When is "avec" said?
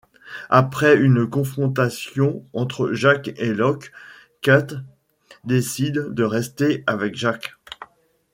6.87-7.13